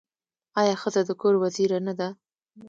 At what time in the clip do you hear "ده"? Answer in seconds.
1.99-2.09